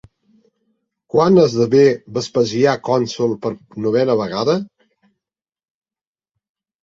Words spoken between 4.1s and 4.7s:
vegada?